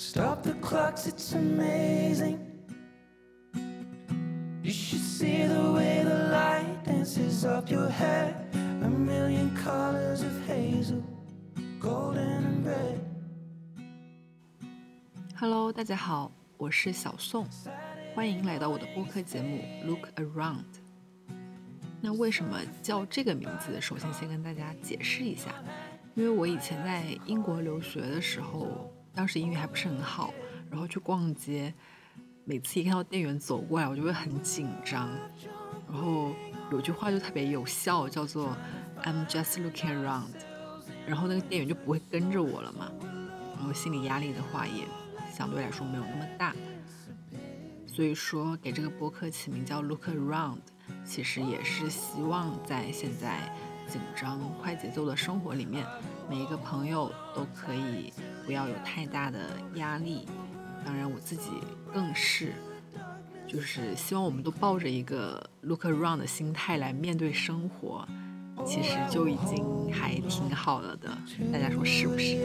[0.00, 2.38] Stop the clocks, it's amazing.
[4.62, 8.34] You should see the way the light dances up your hair.
[8.82, 11.02] A million colors of hazel,
[11.78, 13.00] golden and red.
[15.36, 17.46] Hello，大家好，我是小宋，
[18.14, 20.64] 欢迎来到我的播客节目《Look Around》。
[22.00, 23.78] 那为什么叫这个名字？
[23.82, 25.54] 首先先跟大家解释一下，
[26.14, 28.90] 因为我以前在英国留学的时候。
[29.14, 30.32] 当时英语还不是很好，
[30.70, 31.74] 然后去逛街，
[32.44, 35.10] 每次一看到店员走过来，我就会很紧张。
[35.90, 36.32] 然后
[36.70, 38.56] 有句话就特别有效，叫做
[39.02, 40.30] "I'm just looking around"，
[41.06, 42.90] 然后那个店员就不会跟着我了嘛。
[43.56, 44.86] 然后心理压力的话也
[45.30, 46.54] 相对来说没有那么大。
[47.86, 50.60] 所以说给这个播客起名叫 "Look around"，
[51.04, 53.54] 其实也是希望在现在
[53.88, 55.84] 紧张快节奏的生活里面。
[56.30, 58.12] 每一个朋友都可以
[58.44, 59.38] 不要有太大的
[59.74, 60.26] 压力，
[60.84, 61.50] 当然我自己
[61.92, 62.52] 更是，
[63.46, 68.06] 就是希望我们都抱着一个 look around 的心态来面对生活，
[68.66, 71.08] 其实就已经还挺好了的，
[71.52, 72.44] 大家说是不是？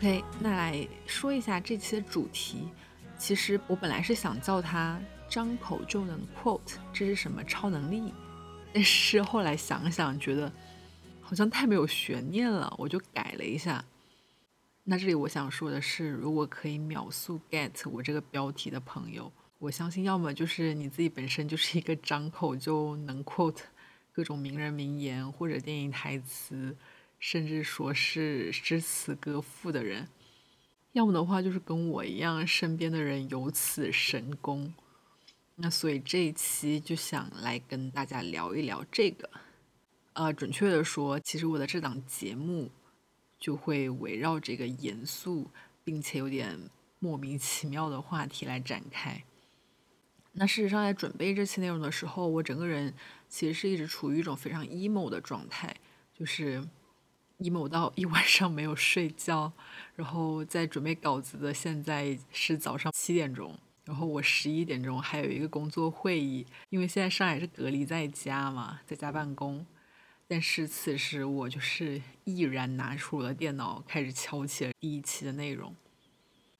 [0.00, 2.70] ？OK，那来说一下这期的主题。
[3.18, 4.98] 其实我本来是想叫它
[5.28, 8.14] “张口就能 quote”，这是什么超能力？
[8.72, 10.50] 但是后来想想，觉得
[11.20, 13.84] 好像太没有悬念了，我就改了一下。
[14.84, 23.60] 那这里我想说的是，如果可以秒速 get 我这个标题的朋友，我相信要么就是你自己本身就是一个张口就能 quote
[24.12, 26.74] 各种名人名言或者电影台词。
[27.20, 30.08] 甚至说是诗词歌赋的人，
[30.92, 34.72] 要么的话就是跟我一样，身边的人有此神功。
[35.56, 39.28] 那所以这一期就想来跟大家聊一聊这个。
[40.14, 42.70] 呃，准确的说，其实我的这档节目
[43.38, 45.50] 就会围绕这个严肃
[45.84, 46.58] 并且有点
[46.98, 49.22] 莫名其妙的话题来展开。
[50.32, 52.94] 那事实上，在准备这期内容的时候，我整个人
[53.28, 55.76] 其实是一直处于一种非常 emo 的状态，
[56.14, 56.66] 就是。
[57.40, 59.52] Emo 到一晚上没有睡觉，
[59.96, 69.64] 然后在准备稿子的现在是早上七点钟，然后我十一点钟还有一个工作会议，因为现在上海是隔离在家嘛，在家办公。
[70.28, 75.74] 但是此时我就是毅然拿出了电脑，开始敲起了第一期的内容。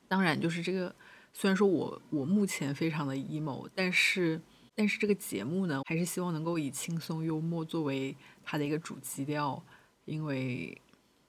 [0.08, 0.92] 当然，就是这个，
[1.32, 4.41] 虽然说我我目前非常的 emo，但是
[4.74, 9.62] 但是这个节目呢，还是希望能够以轻松幽默作为它的一个主基调。
[10.10, 10.76] 因为，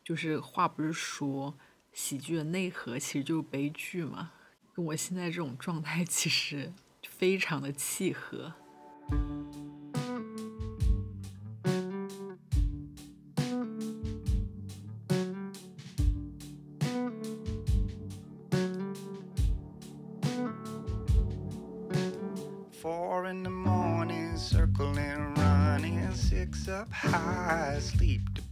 [0.03, 1.53] 就是话不是说
[1.93, 4.31] 喜剧的内核其实就是悲剧嘛，
[4.73, 6.73] 跟我现在这种状态其实
[7.07, 8.51] 非常的契合。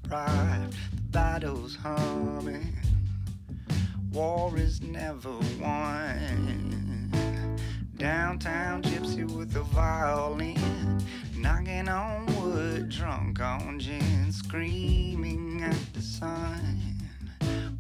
[0.09, 0.71] pride.
[0.95, 2.77] The battle's humming.
[4.13, 7.11] War is never won.
[7.97, 11.01] Downtown gypsy with a violin.
[11.37, 14.33] Knocking on wood, drunk on gin.
[14.33, 16.99] Screaming at the sun.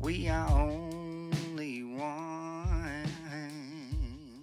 [0.00, 3.08] We are only one.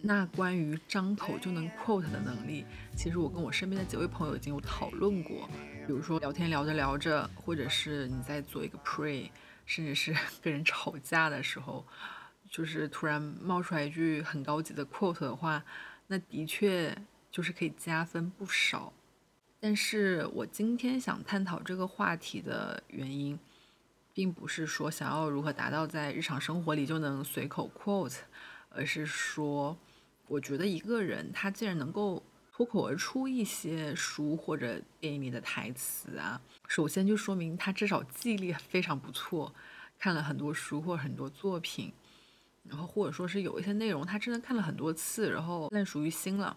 [0.04, 5.48] 那关于张口就能 quote 的能力，其实我跟我身边的几位朋友已经有讨论过。
[5.87, 9.31] 比如说聊天聊着聊着，或者是你在做一个 pray，
[9.65, 10.12] 甚至是
[10.43, 11.87] 跟人吵架的时候，
[12.50, 15.62] 就是突然冒出来一句很高级的 quote 的话，
[16.09, 16.93] 那的确
[17.31, 18.93] 就是可以加分不少。
[19.61, 23.39] 但是我今天想探讨这个话题的原因，
[24.12, 28.19] 并不是说想要如何达到在日常生活里就能随口 quote，
[28.71, 29.79] 而是说，
[30.27, 32.21] 我觉得一个人他既然能够
[32.56, 39.55] 脱口而出一些书或者电影里的台词啊，首先就说明他至少记忆力非常不错，
[39.99, 41.93] 看了很多书或者很多作品，
[42.67, 46.56] 然后或者说是有一些内容他真的看了很多次，然后烂熟于心了。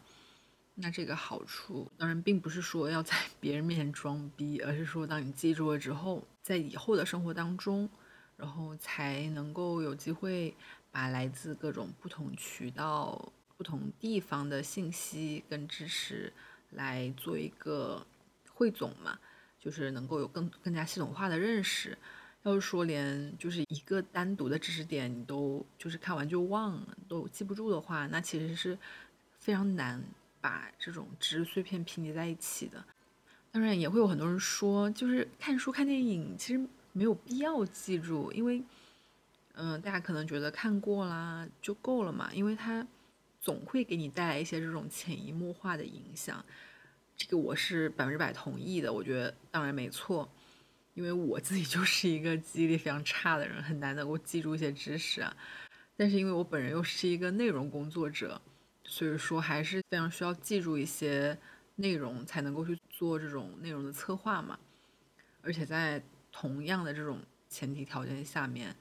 [0.76, 7.90] 那这个好处当然并不是说要在 别人面前装逼，而是说当你记住了之后，在以后的生活当中，
[8.38, 10.56] 然后才能够有机会
[10.92, 13.34] 把来自各种不同渠道。
[13.60, 16.32] 不同地方的信息跟知识
[16.70, 18.08] 来做一个
[18.54, 19.20] 汇总嘛，
[19.60, 21.98] 就是能够有更更加系统化的认识。
[22.44, 28.80] 要是说连就是一个单独的知识点你都就是看完就忘了，都记不住的话，那其实是
[29.40, 30.02] 非常难
[30.40, 32.82] 把这种知识碎片拼接在一起的。
[33.52, 38.64] 当然也会有很多人说，就是看书看电影其实没有必要记住，因为
[39.56, 42.88] 嗯，大家可能觉得看过啦就够了嘛，因为它。
[43.42, 46.44] 总会给你带来一些这种潜移默化的影响，
[47.16, 48.92] 这个我是百分之百同意的。
[48.92, 50.30] 我觉得当然没错，
[50.94, 55.36] 因为我自己就是一个记忆力非常差的人，很难能够记住一些知识啊。
[55.96, 58.42] 但是因为我本人又是一个内容工作者，
[58.84, 61.38] 所以说还是非常需要记住一些
[61.76, 64.60] 内容，才能够去做这种内容的策划嘛。
[65.42, 68.76] 而且在同样的这种前提条件下面。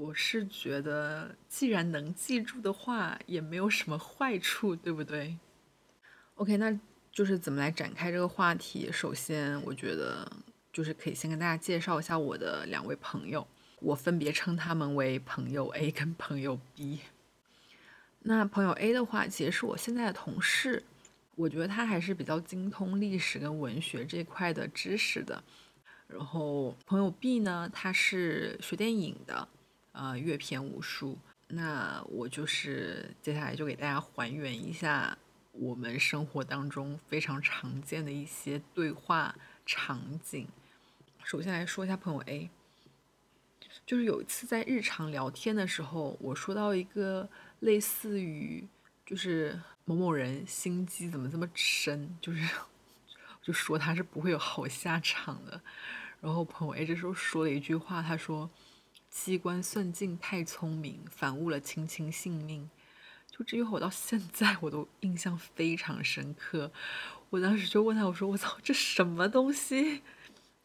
[0.00, 5.36] 我是觉得，既然能记住的话，也没有什么坏处，对不对
[6.36, 6.74] ？OK，那
[7.12, 8.90] 就是怎么来展开这个话题。
[8.90, 10.26] 首先，我觉得
[10.72, 13.46] 就是可以先跟大家介绍一下我的两位朋友，
[13.80, 17.00] 我分别称他们为朋友 A 跟朋友 B。
[18.20, 20.82] 那朋友 A 的话，其实是我现在的同事，
[21.34, 25.44] 我觉得他还是比较精通历史跟文学这块的知识的。
[26.08, 29.46] 然后朋友 B 呢，他是学电影的。
[29.92, 31.18] 呃，阅片无数。
[31.52, 35.18] 那我就是接下来就给大家还原一下
[35.50, 39.34] 我们生活当中非常常见的一些对话
[39.66, 40.46] 场景。
[41.24, 42.48] 首先来说一下朋友 A，
[43.84, 47.28] 就是有一次在日常聊天的时候，我说到一个
[47.58, 48.64] 类似于
[49.04, 52.48] 就是某某人心机怎么这么深，就是
[53.42, 55.60] 就说他是不会有好下场的。
[56.20, 58.48] 然后朋友 A 这时候说了一句话，他说。
[59.10, 62.70] 机关算尽太聪明，反误了卿卿性命。
[63.28, 66.70] 就这句话，我到现在我都印象非常深刻。
[67.28, 70.02] 我当时就问他，我说：“我操，这什么东西？”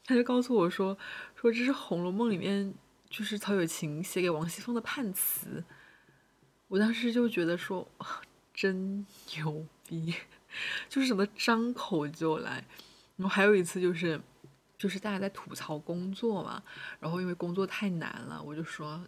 [0.05, 0.97] 他就告诉我说
[1.35, 2.73] ：“说这是《红楼梦》里面
[3.09, 5.63] 就是曹雪芹写给王熙凤的判词。”
[6.69, 7.87] 我当时就觉得说
[8.53, 9.05] ：“真
[9.35, 10.13] 牛逼！”
[10.87, 12.63] 就是什么张口就来。
[13.17, 14.21] 然后还有一次就是。
[14.85, 16.61] 就是大家在吐槽工作嘛，
[16.99, 19.03] 然后因为工作太难了，我就说，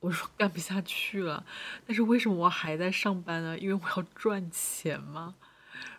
[0.00, 1.46] 我说干不下去了。
[1.86, 3.56] 但是为什么我还在上班呢？
[3.56, 5.36] 因为我要赚钱嘛。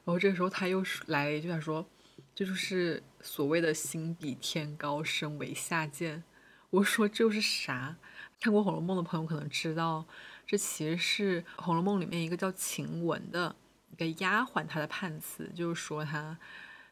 [0.04, 1.88] 然后这个时候他又来了一句，他说，
[2.36, 6.22] 这就是所谓的心比天高，身为下贱。
[6.70, 7.96] 我说这又是啥？
[8.42, 10.06] 看过《红楼梦》的朋友可能知道，
[10.46, 13.56] 这其实是《红楼梦》里面一个叫晴雯的
[13.92, 16.38] 一个丫鬟，她的判词，就是说她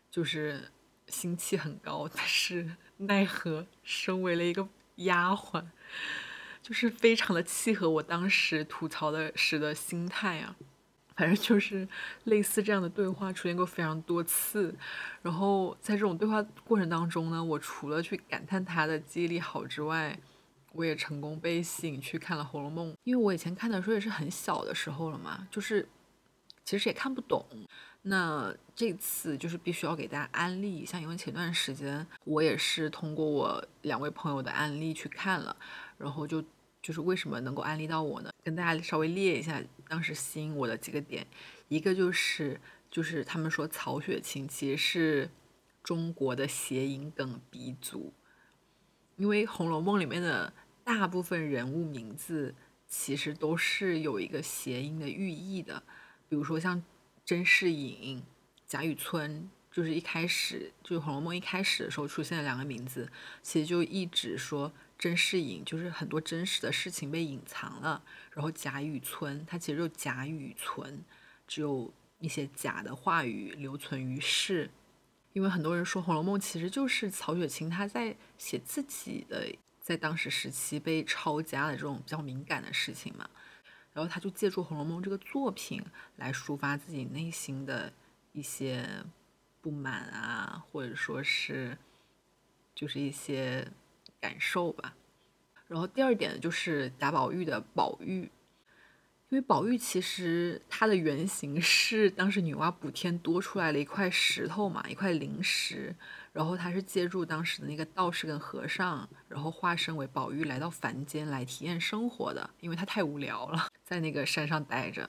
[0.09, 0.71] 就是。
[1.09, 5.63] 心气很高，但是奈何身为了一个丫鬟，
[6.61, 10.55] 就是非常的契合我当时吐槽的时的心态啊。
[11.15, 11.85] 反正就是
[12.23, 14.73] 类似这样的对话出现过非常多次。
[15.21, 20.17] 然后在这种对话过程当中呢，我除了去感叹他的记忆力好之外，
[20.71, 25.85] 我也成功被吸引去看了《红楼梦》，因为我以前看的时候也是很小的时候了嘛，就是
[26.69, 27.43] 其实也看不懂。
[28.03, 35.55] 那这次就是必须要给大家安利一下，因为前段时间我也是通过我两位朋友的安利去看了，
[35.97, 36.43] 然后就
[36.79, 38.29] 就是为什么能够安利到我呢？
[38.43, 41.25] 跟大家稍微列一下当时吸引我的几个点，
[41.69, 42.61] 一个就是
[42.91, 45.29] 就是他们说曹雪芹其实是
[45.81, 48.13] 中国的谐音梗鼻祖，
[49.15, 52.53] 因为《红楼梦》里面的大部分人物名字
[52.87, 55.81] 其实都是有一个谐音的寓意的，
[56.29, 56.81] 比如说像。
[57.25, 58.23] 甄士隐、
[58.65, 63.07] 贾雨村，就是一开始就是《红楼梦》一开始的时候出现的两个名字，
[63.43, 71.05] 其实就一直说甄士隐就是很多真实的事情被隐藏了，然后贾雨村他其实就贾雨存，
[71.47, 74.71] 只有一些假的话语留存于世，
[75.33, 83.29] 因为很多人说《红楼梦》其实就是曹雪芹他在写自己的在当时时期被抄家的这种比较敏感的事情嘛。
[83.93, 85.83] 然后他就借助《红楼梦》这个作品
[86.17, 87.91] 来抒发自己内心的
[88.31, 89.03] 一些
[89.61, 91.77] 不满啊，或者说是
[92.73, 93.67] 就是一些
[94.19, 94.95] 感受吧。
[95.67, 98.29] 然后第二点就是贾宝玉的宝玉，
[99.29, 105.95] 因为宝玉其实它的原型是当时女娲补天多出来了一块石头嘛，一块灵石，
[106.33, 115.07] 然后他是借助当时的那个道士跟和尚，然后化身为宝玉来到凡间来体验生活的，因为他太无聊了，在那个山上待着，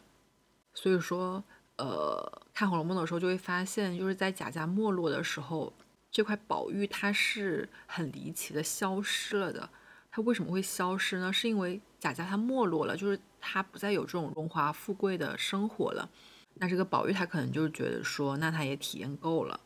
[0.75, 1.43] 所以说，
[1.79, 5.73] 呃，看《红楼梦》的时候就会发现，就是在贾家没落的时候，
[6.11, 9.71] 这块宝玉它是很离奇的消失了的。
[10.11, 11.33] 它为什么会消失呢？
[11.33, 16.09] 是因为贾家它没落了，就是他不再有这种荣华富贵的生活了。
[16.55, 19.59] 那这个宝玉他可能就觉得说，那他也体验够了，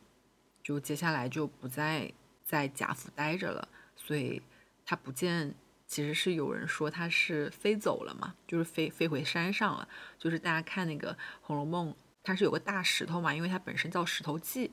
[0.63, 2.11] 就接下来就不再
[2.43, 3.67] 在贾府待着了。
[3.95, 4.41] 所以
[4.85, 5.53] 他不见，
[5.87, 9.87] 其实是有人说他是飞走了嘛，就是飞飞回山上了。
[10.17, 11.91] 就是大家看那个《红楼梦》，
[12.23, 14.67] 它是有个大石头嘛，因为它本身叫《石头记》，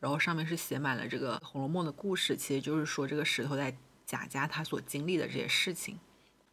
[0.00, 3.76] 然后上面是写满了这个《红楼梦》的故事，其实就是说这个石头在。
[4.06, 5.96] 贾家他所经历的这些事情，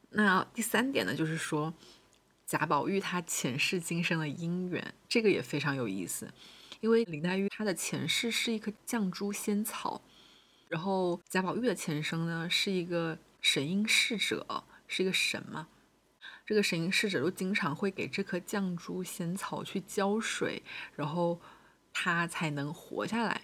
[0.09, 1.73] 那第三点呢，就是说
[2.45, 6.31] 贾宝玉他前世今生的姻缘，这个也非常有意思。
[6.79, 9.99] 因为林黛玉她的前世是一颗绛珠仙草，
[10.69, 15.67] 然后贾宝玉的前生呢是一个神瑛侍者，是一个神嘛。
[16.45, 20.61] 这个神瑛侍者就经常会给这颗绛珠仙草去浇水，
[20.95, 21.41] 然后
[21.91, 23.41] 它才能活下来。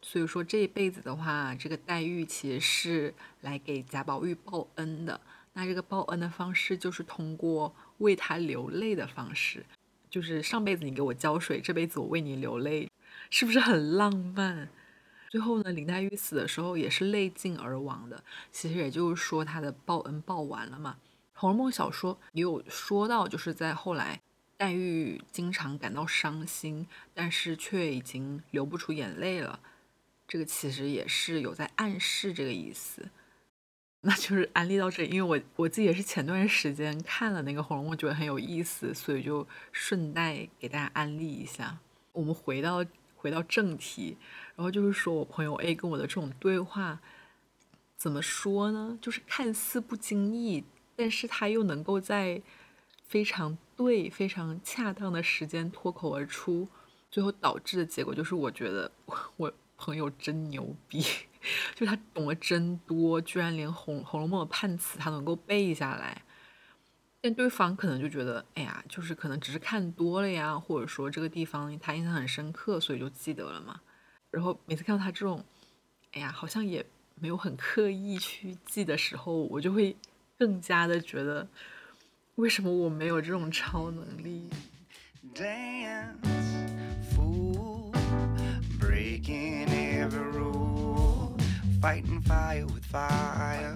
[0.00, 5.20] 所以说这一辈子的话，这个黛玉其实是来给贾宝玉报恩的。
[5.52, 9.64] 那这个报恩的方式就是通过为他流泪的方式，
[10.08, 12.90] 就是上辈子你给我浇水，这辈子我为你流泪，
[13.30, 14.68] 是不是很浪漫？
[15.30, 18.24] 最后呢，林黛玉死的时候也是泪尽而亡的。
[18.50, 20.96] 其实也就是说她的报恩报完了嘛。
[21.40, 24.20] 《红楼梦》小说也有说到，就是在后来，
[24.56, 29.60] 黛玉经常感到伤心，但是却已经流不出眼泪了。
[30.26, 33.08] 这个其实也是有在暗示这个意思，
[34.00, 41.76] 那就是安利到这里，因为我我自己也是前段时间看了那个《红楼梦》，觉得很有意思，所以就顺带给大家安利一下。
[42.12, 42.84] 我们回到
[43.16, 44.16] 回到正题，
[44.54, 47.00] 然后就是说我朋友 A 跟我的这种对话，
[47.96, 48.96] 怎么说呢？
[49.02, 50.62] 就是看似不经意，
[50.94, 52.40] 但是他又能够在
[53.08, 56.68] 非常对、非常恰当的时间脱口而出，
[57.10, 58.92] 最后导致的结果就是我觉得
[59.36, 59.52] 我。
[59.78, 61.02] 朋友真牛逼，
[61.74, 66.20] 就他懂得真多，居然连《红红楼梦》的判词他能够背下来。
[67.20, 73.80] 但对方可能就觉得，哎呀，就是可能只是看多了呀，或者说这个地方他印象很深刻，所以就记得了嘛。
[74.30, 75.44] 然后每次看到他这种，
[76.12, 76.84] 哎呀，好像也
[77.16, 79.96] 没有很刻意去记的时候，我就会
[80.38, 81.48] 更加的觉得，
[82.36, 84.48] 为什么我没有这种超能力
[88.80, 89.67] ？breaking
[90.07, 91.35] every rule,
[91.81, 93.75] fighting fire with fire,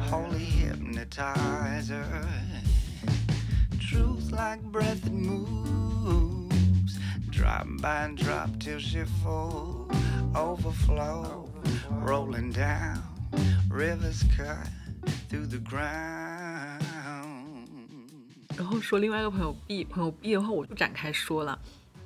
[0.00, 2.04] holy hypnotizer,
[3.78, 6.98] truth like breath that moves,
[7.30, 9.90] drop by drop till she full,
[10.34, 11.48] overflow,
[11.90, 13.02] rolling down,
[13.70, 14.68] rivers cut
[15.28, 16.84] through the ground.
[18.56, 21.56] 然后说另外一个朋友 B，朋友 B 的话我不展开说了，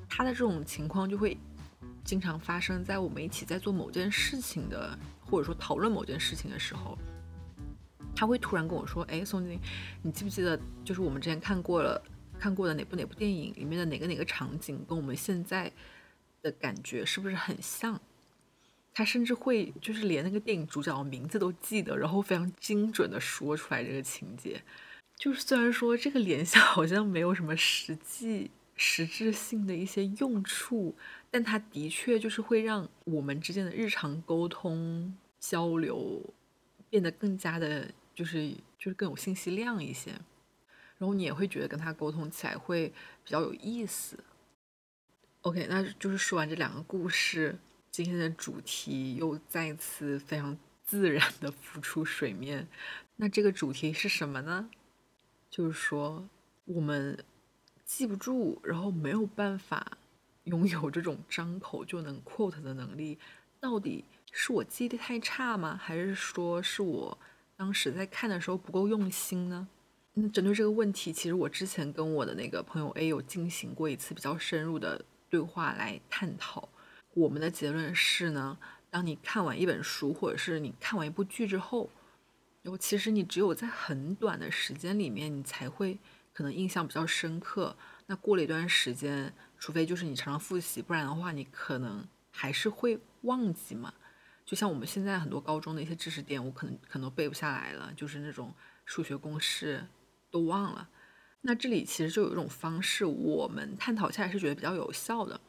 [0.08, 1.36] 他的这种情况就会
[2.07, 6.97] 经常发生在我们一起在做某件事情的，或者说讨论某件事情的时候，
[8.15, 9.59] 他会突然跟我说：“哎，宋晶，
[10.01, 12.01] 你记不记得，就是我们之前看过了
[12.39, 15.69] 看过的哪部哪部电影里面的哪个哪个场景，跟我们现在
[16.41, 17.99] 的感觉是不是很像？”
[18.95, 24.63] 他甚至会就是连那个电影主角的名字都记得，然后非常精准的说出来这个情节。
[25.17, 30.95] 就是虽然说这个联想好像没有什么实际实质性的一些用处。
[31.29, 36.33] 但它的确就是会让我们之间的日常沟通交流
[36.89, 40.11] 变得更加的，就是就是更有信息量一些，
[40.97, 42.87] 然后你也会觉得跟他沟通起来会
[43.23, 44.17] 比较有意思。
[45.41, 47.57] OK，那就是说完这两个故事，
[47.91, 52.67] 今天的主题又再次非常自然的浮出水面。
[53.17, 54.69] 那这个主题是什么呢？
[55.49, 56.27] 就是说
[56.65, 57.17] 我们
[57.87, 59.97] 记不住，然后没有办法。
[60.43, 63.17] 拥有这种张口就能 quote 的能力，
[63.59, 65.75] 到底是我记忆力太差吗？
[65.75, 67.17] 还是说是我
[67.57, 69.67] 当时在看的时候不够用心呢？
[70.13, 76.69] 那针对这个问题，其实我之前跟我的那个朋友 A 有进行过一次比较深入的对话来探讨。
[77.13, 78.57] 我们的结论是呢，
[78.89, 81.89] 当你看完一本书或者是你看完一部剧之后，
[82.63, 85.97] 然后其实你只有在很短的时间里面，你才会
[86.37, 87.75] 可能印象比较深刻。
[88.05, 89.33] 那过了一段时间。
[89.59, 93.91] 除非就是你常常复习，不然的话你可能还是会忘记嘛。
[94.45, 98.53] 就像我们现在很多高中的一些知识点，我可能可能背不下来了，就是那种
[98.85, 99.83] 数学公式
[100.29, 100.87] 都忘了。
[101.41, 105.41] 那这里其实就有一种方式，我们探讨下来是觉得比较有效的，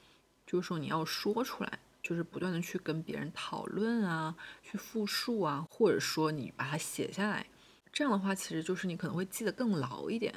[0.46, 7.46] 就是说你要说出来，就是不断的去跟别人讨论啊，去复述啊，或者说你把它写下来，
[7.92, 10.34] 这样的话其实就是你可能会记得更牢一点。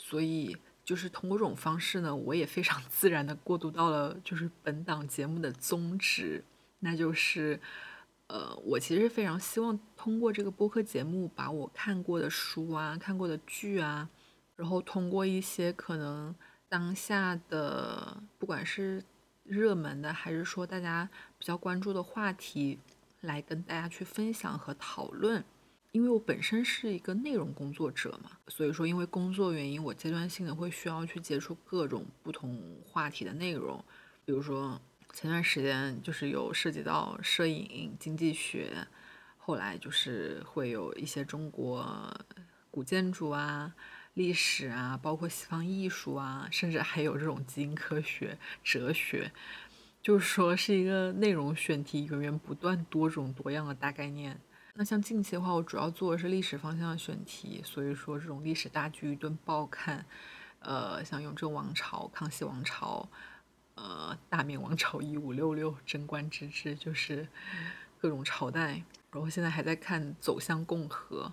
[0.00, 6.42] 所以就是通过这种方式呢，我也非常 自然的过渡到了就是本档节目的宗旨，
[6.80, 7.60] 那就是。
[8.32, 14.08] 呃，我其实非常希望通过这个播客节目，把我看过的书啊、看过的剧啊，
[14.54, 16.32] 然后通过一些可能
[16.68, 19.02] 当下的，不管是
[19.42, 22.78] 热门的，还是说大家比较关注的话题，
[23.22, 25.44] 来跟大家去分享和讨论。
[25.92, 33.84] 因为我本身是一个内容工作者嘛，所以说因为工作原因，我阶段性的会需要去接触各种不同话题的内容，
[34.24, 34.80] 比如说。
[35.12, 38.86] 前段时间就是有涉及到摄影、经济学，
[39.38, 42.16] 后来就是会有一些中国
[42.70, 43.74] 古建筑啊、
[44.14, 49.32] 历史啊，包括西方艺术啊，甚至还有这种基因科学、哲学，
[50.00, 54.40] 就是说是一个内容选题源源不断、多种多样的大概念。
[54.80, 60.02] 那像近期的话，我主要做的是历史方向的选题，所以说这种历史大剧一顿爆看，
[60.60, 63.06] 呃，像雍正王朝、康熙王朝。
[63.74, 67.28] 呃，大明王朝一五六六，贞观之治，就是
[68.00, 68.82] 各种朝代。
[69.10, 71.26] 然后现在还在看《走向共和》。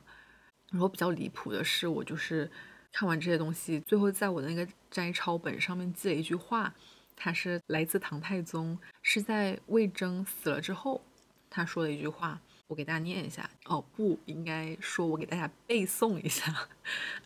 [0.69, 2.51] 然后比较离谱的是，我就是
[2.91, 6.73] 看完这些东西，最后在我的那个摘抄本上面记了一句话，
[7.15, 11.01] 它是来自唐太宗，是在魏征死了之后
[11.49, 13.49] 他说的一句话，我给大家念一下。
[13.65, 16.69] 哦，不应该说，我给大家背诵一下：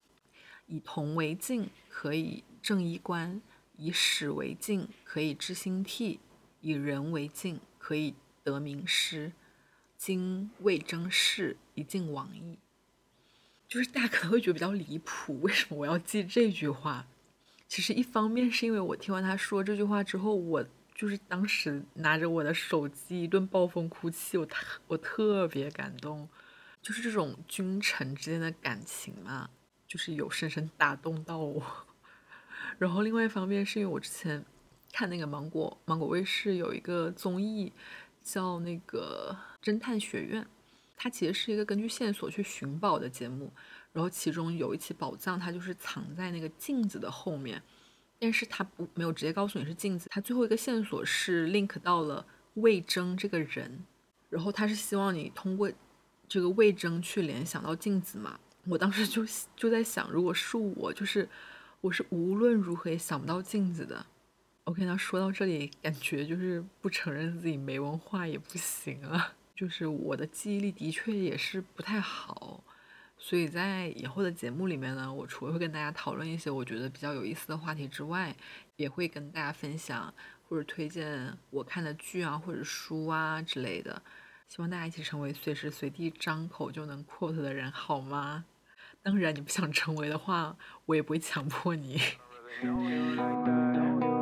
[0.68, 3.42] 以铜为镜，可以正衣冠。
[3.78, 6.20] 以史为镜，可以知兴替；
[6.60, 9.32] 以人为镜，可以得名师。
[9.98, 12.60] 今魏征逝，一尽往矣。
[13.68, 17.08] 就是大家可能会觉得比较离谱，为什么我要记这句话？
[17.68, 20.66] 其实一方面是因为我听完他说这句话之后，我
[21.02, 26.30] 就是当时拿着我的手机一顿暴风哭泣，我特我特别感动，
[26.80, 29.50] 就是这种君臣之间的感情嘛，
[29.88, 31.88] 就是有深深打动到我。
[32.78, 34.46] 然后另外一方面是因为我之前
[34.94, 37.74] 看那个芒果芒果卫视有一个综艺
[38.22, 40.46] 叫那个侦探学院，
[40.96, 43.52] 它其实是一个根据线索去寻宝的节目。
[43.92, 47.60] 然后其中有一起宝藏，它就是藏在那个镜子的后面，
[48.22, 50.08] 但是他不没有直接告诉你是镜子。
[50.10, 53.84] 他最后一个线索是 link 到了魏征这个人，
[54.30, 55.70] 然后他是希望你通过
[56.30, 58.40] 这个魏征去联想到镜子嘛。
[58.68, 59.26] 我当时就
[59.58, 61.28] 就在想，如果是我，就是。
[61.82, 64.06] 我是无论如何也想不到镜子的。
[64.66, 69.34] OK，那说到这里，感觉就是不承认自己没文化也不行啊。
[69.56, 72.64] 就是我的记忆力的确也是不太好，
[73.24, 78.36] 所以在以后的节目里面呢，我除了会跟大家讨论一些我觉得比较有意思的话题之外，
[78.78, 80.12] 也会跟大家分享
[80.50, 84.02] 或者推荐我看的剧啊或者书啊之类的。
[84.48, 88.44] 希望大家一起成为随时随地张口就能 quote 的人，好吗？
[89.04, 90.58] 当然，你不想成为的话，
[90.88, 92.02] 我也不会强迫你。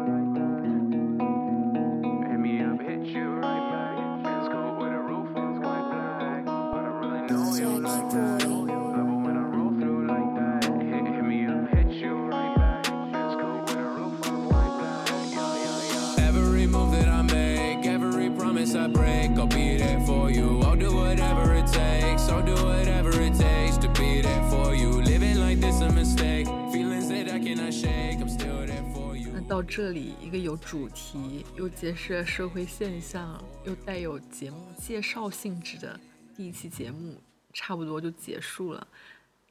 [29.32, 36.00] 那到这里，一个有主题又揭示了社会现象又带有节目介绍性质的
[36.36, 37.22] 第一期节目，
[37.54, 38.88] 差不多就结束了。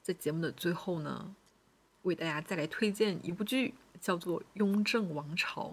[0.03, 1.33] 在节目的最后呢，
[2.03, 5.67] 为大家再来推荐一部剧，叫做《雍正王朝》，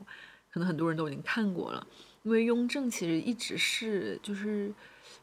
[0.51, 1.88] 可能很多人都已经看过了。
[2.21, 4.71] 因为雍正其实一直是就是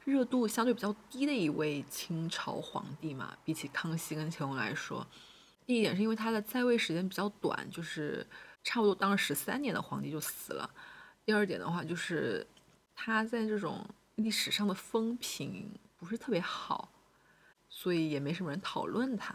[0.04, 5.06] 热度相对比较低的一位清朝皇帝嘛，比起康熙跟乾隆来说，
[5.66, 8.26] 第一点是因为他的在位时间比较短，就是。
[8.64, 10.70] 差不多当了十三年的皇帝就死了。
[11.24, 12.46] 第二点的话，就是
[12.94, 16.88] 他在这种历史上的风评不是特别好，
[17.68, 19.34] 所以也没什么人讨论他。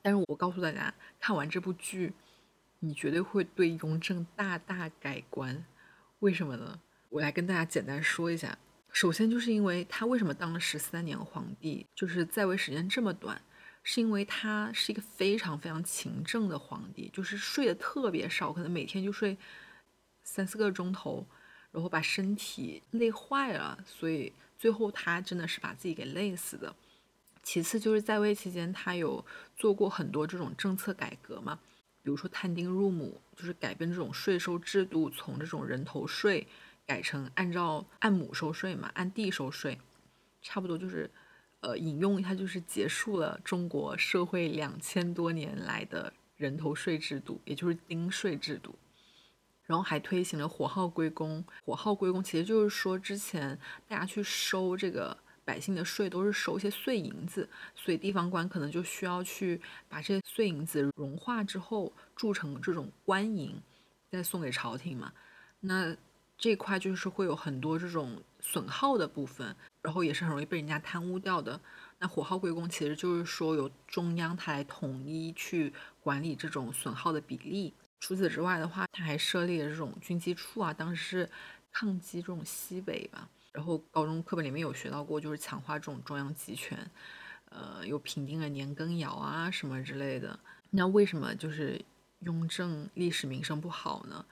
[0.00, 2.14] 但是我告诉大家，看完这部剧，
[2.78, 5.62] 你绝对会对雍正大大改观。
[6.20, 6.80] 为什么呢？
[7.10, 8.56] 我来跟大家简单说一下。
[8.90, 13.38] 首先就是因为他为什么当了十三年皇帝，就是在位时间这么短。
[13.82, 19.36] 是因为他是一个非常非常勤政的皇帝，就是睡得特别少，可能每天就睡
[20.22, 21.26] 三四个钟头，
[21.72, 26.74] 然后把身体累坏了，所以最后他真的是把自己给累死的。
[27.42, 29.24] 其次就是在位期间，他有
[29.56, 31.58] 做过很多这种政策改革嘛，
[32.02, 36.46] 比如说探丁入亩，就是改变这种税收制度，从这种人头税
[36.86, 39.80] 改成按照按亩收税嘛，按地收税，
[40.42, 41.10] 差不多就是，
[41.60, 48.74] 呃，引用一下，就是结束了中国社会两千多年来的人头税制度，也就是丁税制度。
[49.66, 55.16] 然后还推行了火耗归公，火耗归公其实就是说之前大家去收这个。
[55.42, 63.60] 百姓的税都是收一些碎银子，所以地方官可能就需要去把这些碎银子融化之后铸成这种官银，
[64.12, 65.12] 再送给朝廷嘛。
[65.58, 65.96] 那
[66.38, 71.60] 这块就是会有很多这种损耗的部分，然后也是很容易被人家贪污掉的。
[71.98, 75.72] 那火耗归公其实就是说由中央它来统一去
[76.02, 77.74] 管理这种损耗的比例。
[78.00, 81.30] 除此之外的话，它还设立了这种军机处啊，当时是
[81.70, 83.28] 抗击这种西北吧。
[83.52, 86.78] 然后高中课本里面有学到过，就是强化这种中央集权，
[87.50, 90.38] 呃，又平定了年羹尧啊什么之类的。
[90.70, 91.78] 那为什么就是
[92.20, 94.24] 雍正历史名声不好呢？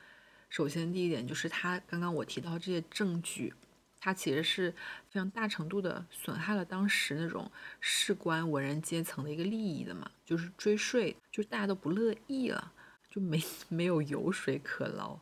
[0.48, 3.52] 首先第一点就是他刚刚我提到这些证据，
[4.00, 4.70] 他其实是
[5.08, 12.72] 非常大程度的损害了当时那种士官文人阶层的一个利益的嘛，就是追税，就是大家都不乐意了，
[13.10, 15.18] 就没 没有油水可捞。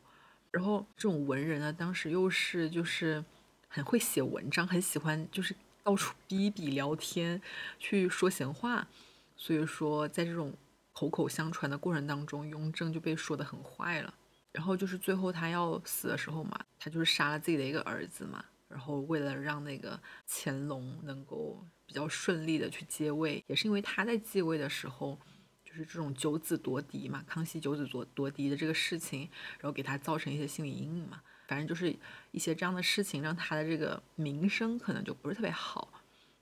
[0.51, 3.23] 然后这种文人呢，当时又是就是。
[3.69, 7.39] 很会写文章，很喜欢就是到处 逼逼聊天，
[7.77, 8.87] 去说闲话，
[9.35, 10.53] 所以说在这种
[10.93, 14.13] 口口相传的过程当中，雍正就被说的很坏了。
[14.53, 25.17] 然后就是最后他要死的时候嘛，他就是杀了自己的一个儿子嘛，然后为了让那个乾隆能够比较顺利的去接位，也是因为他在继位的时候，
[25.63, 29.21] 就是这种九子夺嫡嘛，康熙九子夺夺嫡的这个事情，
[29.59, 31.21] 然后给他造成一些心理阴影嘛。
[31.47, 31.95] 反正就是
[32.31, 35.87] 一些这样的事情，让他的这个名声可能就不是特别好。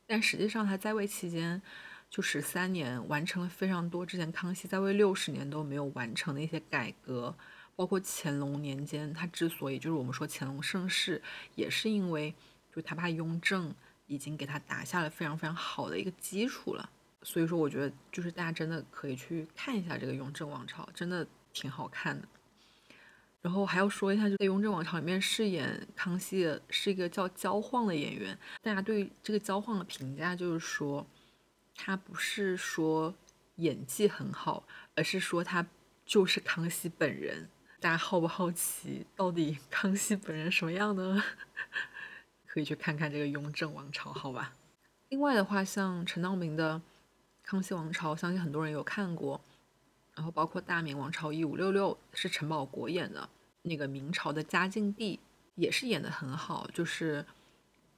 [0.07, 1.61] 但实际上他在位期间
[2.09, 7.35] 就十三年，完成了非常多之前康熙在位六十年都没有完成的一些改革。
[7.75, 11.21] 包括乾隆年间，他之所以就是我们说乾隆盛世，
[11.55, 12.33] 也是因为
[12.73, 13.73] 就他怕雍正
[14.07, 16.89] 已经给他打下了非常非常好的一个基础了。
[17.23, 22.27] 所以说，我觉得就是大家真的可以去看一下这个雍正王朝，真的挺好看的。
[23.41, 28.37] 然后还要说一下，就在《雍正王朝》里面饰演康熙的是一个叫焦晃的演员。
[28.61, 31.05] 大家对这个焦晃的评价就是说，
[31.75, 33.13] 他不是说
[33.57, 34.63] 演技很好，
[34.95, 35.65] 而是说他
[36.05, 37.49] 就是康熙本人。
[37.81, 41.21] 大家好不好奇，到底 康熙本人什么样呢？
[42.47, 44.55] 可以去看看这个《雍正王朝》，好吧。
[45.09, 46.79] 另外的话，像陈道明的
[47.43, 49.39] 《康熙王朝》，相信很多人有看过。
[50.15, 53.29] 然后包括《大明王朝一五六六》是陈宝国演的。
[53.63, 55.19] 那个明朝的嘉靖帝
[55.55, 57.25] 也是演的很好，就是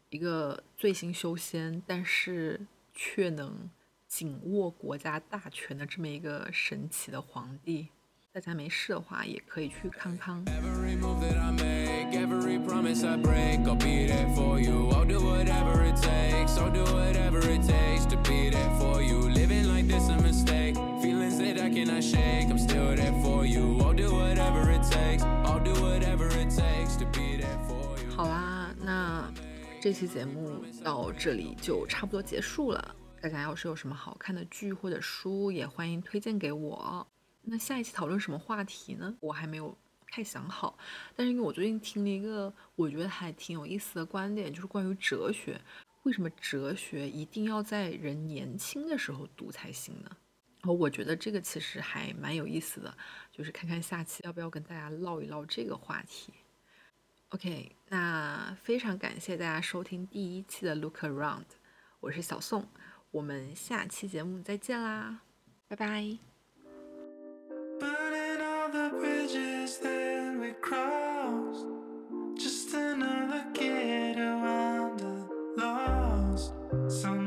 [0.09, 2.59] 一个醉心修仙，但是
[2.93, 3.69] 却能
[4.07, 7.89] 紧握国家大权的这么一个神奇的皇帝。
[8.37, 10.35] 大家没事的话，也可以去看看。
[28.15, 29.33] 好啦，那
[29.81, 32.95] 这期节目到这里就差不多结束了。
[33.19, 37.07] 大家要是有什么好看的剧或者书，也欢迎推荐给我。
[37.49, 39.17] 那下一期讨论什么话题呢？
[39.21, 39.75] 我还没有
[40.11, 40.77] 太想好。
[41.15, 45.59] 但是因为我最近听了一个我觉得还挺有意思的观点，就是关于哲学，
[46.03, 50.09] 为什么哲学一定要在人年轻的时候读才行呢？
[50.59, 52.97] 然后我觉得这个其实还蛮有意思的，
[53.31, 56.33] 就是看看下期要不要跟大家唠一唠这个话题。
[57.29, 61.45] OK，那非常感谢大家收听第一期的 Look Around，
[61.99, 62.67] 我是小宋，
[63.11, 65.21] 我们下期节目再见啦，
[65.67, 66.36] 拜拜。
[68.71, 71.65] the bridges that we crossed.
[72.35, 76.51] Just another kid who wandered lost.
[76.89, 77.26] Some